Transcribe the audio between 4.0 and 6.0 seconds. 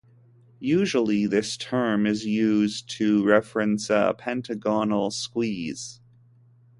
pentagonal squeeze.